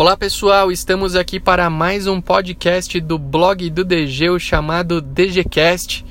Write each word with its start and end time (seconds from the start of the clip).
Olá 0.00 0.16
pessoal, 0.16 0.72
estamos 0.72 1.14
aqui 1.14 1.38
para 1.38 1.68
mais 1.68 2.06
um 2.06 2.22
podcast 2.22 2.98
do 3.02 3.18
blog 3.18 3.68
do 3.68 3.84
DG, 3.84 4.38
chamado 4.38 4.98
DGCast. 4.98 6.06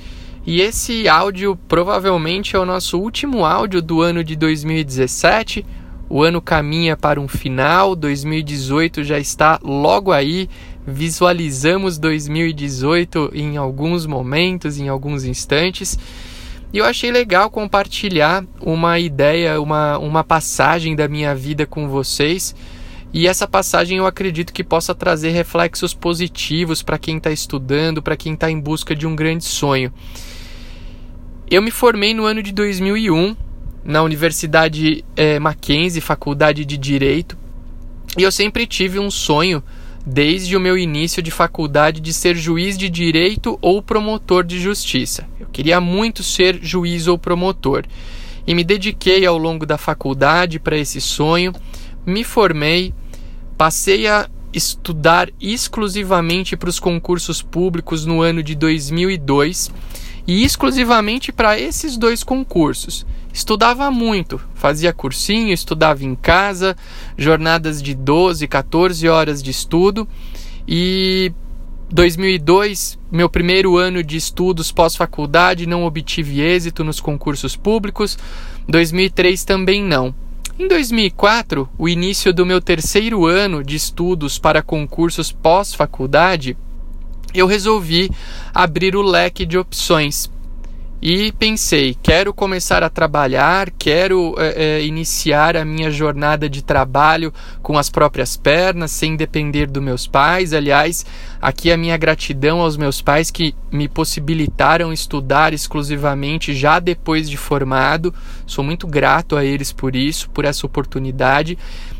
E 0.45 0.61
esse 0.61 1.09
áudio 1.09 1.57
provavelmente 1.67 2.55
é 2.55 2.59
o 2.59 2.67
nosso 2.67 2.99
último 2.99 3.43
áudio 3.43 3.81
do 3.81 3.99
ano 3.99 4.23
de 4.23 4.35
2017. 4.35 5.65
O 6.07 6.21
ano 6.21 6.39
caminha 6.39 6.95
para 6.95 7.19
um 7.19 7.27
final, 7.27 7.95
2018 7.95 9.03
já 9.03 9.17
está 9.17 9.59
logo 9.63 10.11
aí. 10.11 10.47
Visualizamos 10.85 11.97
2018 11.97 13.31
em 13.33 13.57
alguns 13.57 14.05
momentos, 14.05 14.77
em 14.77 14.87
alguns 14.87 15.25
instantes. 15.25 15.97
E 16.71 16.77
eu 16.77 16.85
achei 16.85 17.11
legal 17.11 17.49
compartilhar 17.49 18.45
uma 18.61 18.99
ideia, 18.99 19.59
uma, 19.59 19.97
uma 19.97 20.23
passagem 20.23 20.95
da 20.95 21.07
minha 21.07 21.33
vida 21.33 21.65
com 21.65 21.87
vocês 21.87 22.53
e 23.11 23.27
essa 23.27 23.47
passagem 23.47 23.97
eu 23.97 24.05
acredito 24.05 24.53
que 24.53 24.63
possa 24.63 24.93
trazer 24.93 25.31
reflexos 25.31 25.93
positivos 25.93 26.83
para 26.83 26.97
quem 26.97 27.17
está 27.17 27.31
estudando, 27.31 28.01
para 28.01 28.15
quem 28.15 28.33
está 28.33 28.49
em 28.51 28.59
busca 28.59 28.95
de 28.95 29.07
um 29.07 29.15
grande 29.15 29.45
sonho. 29.45 29.91
Eu 31.49 31.61
me 31.61 31.71
formei 31.71 32.13
no 32.13 32.25
ano 32.25 32.43
de 32.43 32.51
2001 32.51 33.35
na 33.83 34.03
Universidade 34.03 35.03
é, 35.15 35.39
Mackenzie, 35.39 36.01
Faculdade 36.01 36.63
de 36.63 36.77
Direito, 36.77 37.37
e 38.17 38.23
eu 38.23 38.31
sempre 38.31 38.67
tive 38.67 38.99
um 38.99 39.09
sonho 39.09 39.63
desde 40.05 40.55
o 40.55 40.59
meu 40.59 40.77
início 40.77 41.21
de 41.21 41.31
faculdade 41.31 41.99
de 41.99 42.13
ser 42.13 42.35
juiz 42.35 42.77
de 42.77 42.89
direito 42.89 43.57
ou 43.61 43.81
promotor 43.81 44.43
de 44.43 44.59
justiça. 44.59 45.27
Eu 45.39 45.47
queria 45.47 45.79
muito 45.79 46.23
ser 46.23 46.59
juiz 46.61 47.07
ou 47.07 47.17
promotor 47.17 47.85
e 48.47 48.55
me 48.55 48.63
dediquei 48.63 49.25
ao 49.25 49.37
longo 49.37 49.65
da 49.65 49.77
faculdade 49.77 50.59
para 50.59 50.77
esse 50.77 50.99
sonho. 50.99 51.53
Me 52.05 52.23
formei, 52.23 52.93
Passei 53.59 54.07
a 54.07 54.29
estudar 54.53 55.29
exclusivamente 55.37 56.55
para 56.55 56.69
os 56.69 56.79
concursos 56.79 57.41
públicos 57.41 58.05
no 58.05 58.21
ano 58.21 58.41
de 58.41 58.55
2002 58.55 59.69
e 60.25 60.45
exclusivamente 60.45 61.33
para 61.33 61.59
esses 61.59 61.97
dois 61.97 62.23
concursos. 62.23 63.05
Estudava 63.33 63.91
muito, 63.91 64.39
fazia 64.55 64.93
cursinho, 64.93 65.51
estudava 65.51 66.05
em 66.05 66.15
casa, 66.15 66.73
jornadas 67.17 67.83
de 67.83 67.93
12, 67.93 68.47
14 68.47 69.09
horas 69.09 69.43
de 69.43 69.51
estudo 69.51 70.07
e 70.65 71.29
2002, 71.91 72.97
meu 73.11 73.29
primeiro 73.29 73.75
ano 73.75 74.01
de 74.01 74.15
estudos 74.15 74.71
pós-faculdade, 74.71 75.67
não 75.67 75.83
obtive 75.83 76.39
êxito 76.39 76.81
nos 76.81 77.01
concursos 77.01 77.57
públicos. 77.57 78.17
2003 78.69 79.43
também 79.43 79.83
não. 79.83 80.15
Em 80.61 80.67
2004, 80.67 81.69
o 81.77 81.87
início 81.87 82.33
do 82.33 82.45
meu 82.45 82.59
terceiro 82.59 83.25
ano 83.25 83.63
de 83.63 83.77
estudos 83.77 84.37
para 84.37 84.61
concursos 84.61 85.31
pós-faculdade, 85.31 86.57
eu 87.33 87.47
resolvi 87.47 88.11
abrir 88.53 88.93
o 88.93 89.01
leque 89.01 89.45
de 89.45 89.57
opções 89.57 90.29
e 91.01 91.31
pensei: 91.31 91.95
quero 92.01 92.33
começar 92.33 92.83
a 92.83 92.89
trabalhar, 92.89 93.71
quero 93.71 94.35
é, 94.37 94.79
é, 94.79 94.85
iniciar 94.85 95.55
a 95.55 95.63
minha 95.63 95.89
jornada 95.89 96.49
de 96.49 96.61
trabalho 96.61 97.33
com 97.61 97.77
as 97.77 97.89
próprias 97.89 98.35
pernas, 98.35 98.91
sem 98.91 99.15
depender 99.15 99.67
dos 99.67 99.81
meus 99.81 100.07
pais. 100.07 100.53
Aliás, 100.53 101.05
aqui 101.41 101.71
a 101.71 101.77
minha 101.77 101.95
gratidão 101.95 102.59
aos 102.59 102.75
meus 102.75 103.01
pais 103.01 103.31
que 103.31 103.55
me 103.71 103.87
possibilitaram 103.87 104.91
estudar 104.91 105.53
exclusivamente 105.53 106.53
já 106.53 106.79
depois 106.79 107.29
de 107.29 107.37
formado. 107.37 108.13
Sou 108.45 108.63
muito 108.63 108.85
grato 108.85 109.37
a 109.37 109.45
eles 109.45 109.71
por 109.71 109.95
isso, 109.95 110.29
por 110.31 110.43
essa 110.43 110.65
oportunidade. 110.65 111.57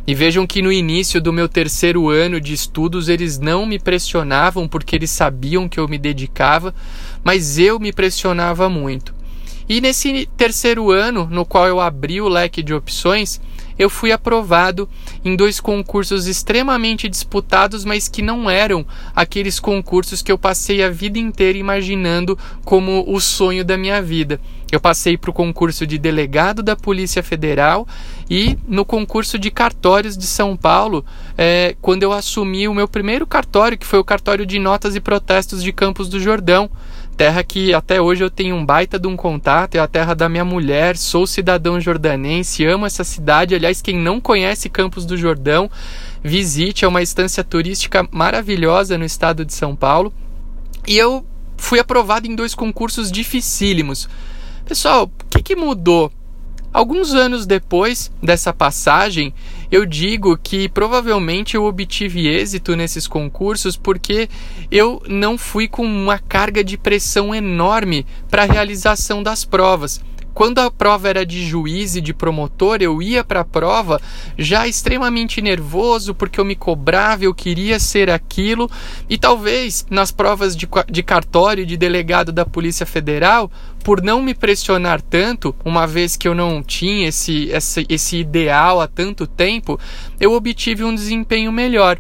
E 0.09 0.15
vejam 0.15 0.47
que 0.47 0.59
no 0.59 0.71
início 0.71 1.21
do 1.21 1.31
meu 1.31 1.47
terceiro 1.47 2.09
ano 2.09 2.41
de 2.41 2.52
estudos 2.52 3.09
eles 3.09 3.38
não 3.38 3.63
me 3.63 3.77
pressionavam 3.77 4.67
porque 4.67 4.95
eles 4.95 5.11
sabiam 5.11 5.69
que 5.69 5.79
eu 5.79 5.88
me 5.88 5.99
dedicava, 5.99 6.73
mas 7.23 7.59
eu 7.59 7.79
me 7.79 7.93
pressionava 7.93 8.67
muito. 8.67 9.13
E 9.69 9.80
nesse 9.80 10.27
terceiro 10.36 10.89
ano, 10.89 11.27
no 11.30 11.45
qual 11.45 11.67
eu 11.67 11.80
abri 11.80 12.19
o 12.19 12.27
leque 12.27 12.64
de 12.64 12.73
opções, 12.73 13.39
eu 13.80 13.90
fui 13.90 14.12
aprovado 14.12 14.90
em 15.23 15.38
dois 15.38 15.62
concursos 15.62 16.28
extremamente 16.28 17.08
disputados, 17.08 17.86
mas 17.86 18.10
que 18.10 18.22
não 18.22 18.50
eram 18.50 18.86
aqueles 19.16 19.58
concursos 19.58 20.22
que 20.22 20.30
eu 20.30 20.38
passei 20.38 20.84
a 20.84 20.90
vida 20.90 21.17
inteira 21.17 21.58
imaginando 21.58 22.38
como 22.66 23.06
o 23.08 23.22
sonho 23.22 23.64
da 23.64 23.78
minha 23.78 24.02
vida. 24.02 24.40
Eu 24.70 24.80
passei 24.80 25.17
para 25.17 25.32
o 25.32 25.34
concurso 25.34 25.88
de 25.88 25.98
delegado 25.98 26.62
da 26.62 26.76
Polícia 26.76 27.23
Federal 27.23 27.88
e 28.30 28.58
no 28.67 28.86
concurso 28.86 29.40
de 29.40 29.50
cartórios 29.50 30.16
de 30.16 30.28
São 30.28 30.56
Paulo, 30.56 31.04
é, 31.38 31.76
quando 31.82 32.04
eu 32.04 32.11
assumi 32.11 32.67
o 32.67 32.73
meu 32.73 32.88
primeiro 32.88 33.26
cartório, 33.26 33.78
que 33.78 33.86
foi 33.86 33.98
o 33.98 34.04
cartório 34.04 34.46
de 34.46 34.60
notas 34.60 34.96
e 34.96 35.00
protestos 35.00 35.64
de 35.64 35.72
Campos 35.72 36.08
do 36.10 36.20
Jordão 36.20 36.70
terra 37.19 37.43
que 37.43 37.73
até 37.73 38.02
hoje 38.02 38.23
eu 38.23 38.30
tenho 38.30 38.55
um 38.55 38.65
baita 38.65 38.97
de 38.97 39.05
um 39.05 39.17
contato, 39.17 39.75
é 39.75 39.80
a 39.80 39.87
terra 39.87 40.13
da 40.13 40.30
minha 40.30 40.45
mulher, 40.45 40.95
sou 40.95 41.27
cidadão 41.27 41.77
jordanense, 41.77 42.65
amo 42.65 42.85
essa 42.85 43.03
cidade. 43.03 43.53
Aliás, 43.53 43.81
quem 43.81 43.97
não 43.97 44.21
conhece 44.21 44.69
Campos 44.69 45.05
do 45.05 45.17
Jordão, 45.17 45.69
visite, 46.23 46.85
é 46.85 46.87
uma 46.87 47.02
estância 47.02 47.43
turística 47.43 48.07
maravilhosa 48.09 48.97
no 48.97 49.03
estado 49.03 49.43
de 49.43 49.53
São 49.53 49.75
Paulo. 49.75 50.13
E 50.87 50.97
eu 50.97 51.25
fui 51.57 51.77
aprovado 51.77 52.25
em 52.25 52.33
dois 52.33 52.55
concursos 52.55 53.11
dificílimos. 53.11 54.07
Pessoal, 54.65 55.03
o 55.03 55.25
que, 55.30 55.43
que 55.43 55.57
mudou? 55.57 56.09
Alguns 56.71 57.13
anos 57.13 57.47
depois 57.47 58.11
dessa 58.21 58.53
passagem, 58.53 59.33
eu 59.71 59.85
digo 59.85 60.37
que 60.37 60.69
provavelmente 60.69 61.55
eu 61.55 61.65
obtive 61.65 62.27
êxito 62.27 62.75
nesses 62.75 63.07
concursos 63.07 63.75
porque 63.75 64.30
eu 64.69 65.02
não 65.07 65.37
fui 65.37 65.67
com 65.67 65.83
uma 65.83 66.19
carga 66.19 66.63
de 66.63 66.77
pressão 66.77 67.33
enorme 67.33 68.05
para 68.30 68.43
a 68.43 68.45
realização 68.45 69.23
das 69.23 69.43
provas 69.43 69.99
quando 70.39 70.60
a 70.60 70.72
prova 70.72 71.10
era 71.10 71.26
de 71.26 71.45
juiz 71.45 71.98
e 71.98 72.02
de 72.02 72.14
promotor, 72.14 72.77
eu 72.80 73.02
ia 73.02 73.26
para 73.26 73.42
a 73.42 73.44
prova 73.44 74.00
já 74.38 74.66
extremamente 74.66 75.42
nervoso 75.42 76.16
porque 76.16 76.39
eu 76.39 76.45
me 76.45 76.55
cobrava, 76.55 77.26
eu 77.26 77.33
queria 77.33 77.77
ser 77.77 78.10
aquilo. 78.10 78.72
E 79.10 79.17
talvez 79.17 79.86
nas 79.89 80.11
provas 80.11 80.55
de, 80.55 80.66
de 80.89 81.04
cartório 81.04 81.66
de 81.66 81.76
delegado 81.76 82.32
da 82.32 82.45
Polícia 82.45 82.86
Federal, 82.86 83.52
por 83.83 84.02
não 84.02 84.22
me 84.22 84.33
pressionar 84.33 85.02
tanto, 85.02 85.54
uma 85.66 85.86
vez 85.86 86.16
que 86.16 86.26
eu 86.26 86.33
não 86.33 86.64
tinha 86.64 87.10
esse, 87.10 87.49
esse, 87.49 87.86
esse 87.89 88.16
ideal 88.16 88.80
há 88.80 88.88
tanto 88.88 89.28
tempo, 89.28 89.78
eu 90.22 90.32
obtive 90.32 90.86
um 90.86 90.95
desempenho 90.95 91.52
melhor. 91.52 91.99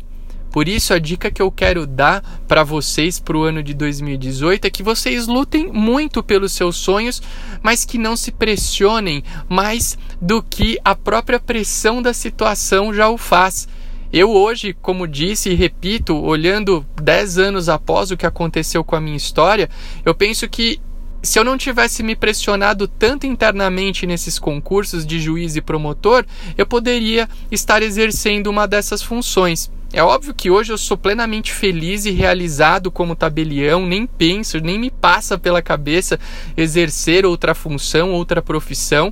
Por 0.51 0.67
isso, 0.67 0.93
a 0.93 0.99
dica 0.99 1.29
que 1.29 1.41
eu 1.41 1.51
quero 1.51 1.85
dar 1.85 2.23
para 2.47 2.63
vocês 2.63 3.19
para 3.19 3.37
o 3.37 3.43
ano 3.43 3.61
de 3.61 3.73
2018 3.73 4.65
é 4.65 4.69
que 4.69 4.81
vocês 4.81 5.27
lutem 5.27 5.71
muito 5.71 6.23
pelos 6.23 6.53
seus 6.53 6.75
sonhos, 6.77 7.21
mas 7.61 7.85
que 7.85 7.97
não 7.97 8.15
se 8.15 8.31
pressionem 8.31 9.23
mais 9.47 9.97
do 10.19 10.41
que 10.41 10.79
a 10.83 10.95
própria 10.95 11.39
pressão 11.39 12.01
da 12.01 12.13
situação 12.13 12.93
já 12.93 13.09
o 13.09 13.17
faz. 13.17 13.67
Eu 14.11 14.31
hoje, 14.31 14.75
como 14.81 15.07
disse 15.07 15.51
e 15.51 15.55
repito, 15.55 16.15
olhando 16.15 16.83
10 16.99 17.37
anos 17.37 17.69
após 17.69 18.09
o 18.09 18.17
que 18.17 18.25
aconteceu 18.25 18.83
com 18.83 18.95
a 18.95 19.01
minha 19.01 19.17
história, 19.17 19.69
eu 20.03 20.15
penso 20.15 20.49
que 20.49 20.81
se 21.21 21.37
eu 21.37 21.43
não 21.43 21.57
tivesse 21.57 22.01
me 22.01 22.15
pressionado 22.15 22.87
tanto 22.87 23.27
internamente 23.27 24.07
nesses 24.07 24.39
concursos 24.39 25.05
de 25.05 25.19
juiz 25.19 25.55
e 25.55 25.61
promotor, 25.61 26.25
eu 26.57 26.65
poderia 26.65 27.29
estar 27.51 27.83
exercendo 27.83 28.47
uma 28.47 28.67
dessas 28.67 29.03
funções. 29.03 29.69
É 29.91 30.03
óbvio 30.03 30.35
que 30.35 30.51
hoje 30.51 30.71
eu 30.71 30.77
sou 30.77 30.95
plenamente 30.95 31.51
feliz 31.51 32.05
e 32.05 32.11
realizado 32.11 32.91
como 32.91 33.15
tabelião, 33.15 33.87
nem 33.87 34.05
penso, 34.05 34.59
nem 34.59 34.77
me 34.77 34.91
passa 34.91 35.37
pela 35.37 35.63
cabeça 35.63 36.19
exercer 36.55 37.25
outra 37.25 37.55
função, 37.55 38.11
outra 38.11 38.39
profissão, 38.39 39.11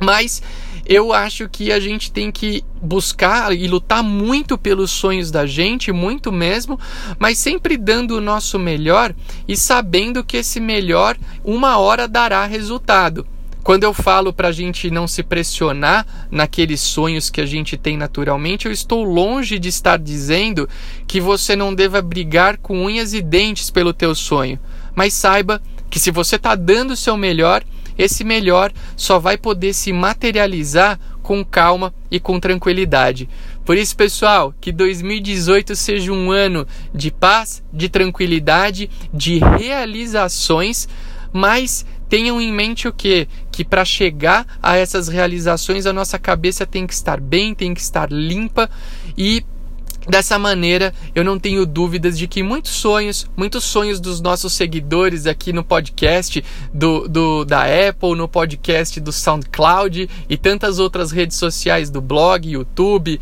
mas 0.00 0.42
eu 0.84 1.12
acho 1.12 1.48
que 1.48 1.70
a 1.70 1.78
gente 1.78 2.10
tem 2.10 2.32
que 2.32 2.64
buscar 2.82 3.56
e 3.56 3.68
lutar 3.68 4.02
muito 4.02 4.58
pelos 4.58 4.90
sonhos 4.90 5.30
da 5.30 5.46
gente, 5.46 5.92
muito 5.92 6.32
mesmo, 6.32 6.78
mas 7.18 7.38
sempre 7.38 7.76
dando 7.76 8.16
o 8.16 8.20
nosso 8.20 8.58
melhor 8.58 9.14
e 9.46 9.56
sabendo 9.56 10.24
que 10.24 10.38
esse 10.38 10.58
melhor 10.58 11.16
uma 11.44 11.78
hora 11.78 12.08
dará 12.08 12.44
resultado. 12.44 13.24
Quando 13.62 13.84
eu 13.84 13.94
falo 13.94 14.32
para 14.32 14.48
a 14.48 14.52
gente 14.52 14.90
não 14.90 15.06
se 15.06 15.22
pressionar 15.22 16.26
naqueles 16.30 16.80
sonhos 16.80 17.30
que 17.30 17.40
a 17.40 17.46
gente 17.46 17.76
tem 17.76 17.96
naturalmente, 17.96 18.66
eu 18.66 18.72
estou 18.72 19.04
longe 19.04 19.58
de 19.58 19.68
estar 19.68 19.98
dizendo 19.98 20.68
que 21.06 21.20
você 21.20 21.54
não 21.54 21.72
deva 21.72 22.02
brigar 22.02 22.56
com 22.56 22.84
unhas 22.84 23.14
e 23.14 23.22
dentes 23.22 23.70
pelo 23.70 23.92
teu 23.92 24.14
sonho. 24.14 24.58
Mas 24.94 25.14
saiba 25.14 25.62
que 25.88 26.00
se 26.00 26.10
você 26.10 26.36
está 26.36 26.56
dando 26.56 26.92
o 26.92 26.96
seu 26.96 27.16
melhor, 27.16 27.62
esse 27.96 28.24
melhor 28.24 28.72
só 28.96 29.18
vai 29.18 29.36
poder 29.36 29.72
se 29.74 29.92
materializar 29.92 30.98
com 31.22 31.44
calma 31.44 31.94
e 32.10 32.18
com 32.18 32.40
tranquilidade. 32.40 33.28
Por 33.64 33.76
isso, 33.76 33.96
pessoal, 33.96 34.52
que 34.60 34.72
2018 34.72 35.76
seja 35.76 36.12
um 36.12 36.32
ano 36.32 36.66
de 36.92 37.12
paz, 37.12 37.62
de 37.72 37.88
tranquilidade, 37.88 38.90
de 39.14 39.38
realizações, 39.38 40.88
mas 41.32 41.86
tenham 42.08 42.40
em 42.40 42.52
mente 42.52 42.86
o 42.86 42.92
que? 42.92 43.26
Que 43.52 43.64
para 43.64 43.84
chegar 43.84 44.46
a 44.60 44.76
essas 44.76 45.06
realizações 45.06 45.86
a 45.86 45.92
nossa 45.92 46.18
cabeça 46.18 46.66
tem 46.66 46.86
que 46.86 46.94
estar 46.94 47.20
bem, 47.20 47.54
tem 47.54 47.72
que 47.72 47.80
estar 47.80 48.10
limpa. 48.10 48.68
E 49.16 49.44
Dessa 50.08 50.36
maneira, 50.36 50.92
eu 51.14 51.22
não 51.22 51.38
tenho 51.38 51.64
dúvidas 51.64 52.18
de 52.18 52.26
que 52.26 52.42
muitos 52.42 52.72
sonhos, 52.72 53.30
muitos 53.36 53.62
sonhos 53.62 54.00
dos 54.00 54.20
nossos 54.20 54.52
seguidores 54.52 55.26
aqui 55.26 55.52
no 55.52 55.62
podcast 55.62 56.44
do, 56.74 57.06
do, 57.06 57.44
da 57.44 57.62
Apple, 57.62 58.16
no 58.16 58.26
podcast 58.26 58.98
do 58.98 59.12
SoundCloud 59.12 60.10
e 60.28 60.36
tantas 60.36 60.80
outras 60.80 61.12
redes 61.12 61.36
sociais 61.36 61.88
do 61.88 62.00
blog, 62.00 62.50
YouTube, 62.50 63.20